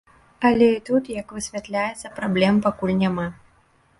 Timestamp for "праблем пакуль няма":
2.17-3.27